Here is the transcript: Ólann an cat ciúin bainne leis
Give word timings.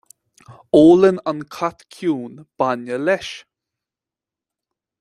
Ólann 0.83 1.19
an 1.29 1.39
cat 1.55 1.79
ciúin 1.93 2.33
bainne 2.59 2.97
leis 3.05 3.31